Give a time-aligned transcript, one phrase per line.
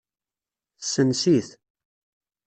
[0.79, 1.49] Tesens-it.